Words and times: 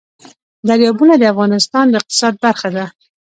دریابونه 0.67 1.13
د 1.17 1.23
افغانستان 1.33 1.85
د 1.89 1.93
اقتصاد 1.99 2.33
برخه 2.45 2.69
ده. 2.75 2.85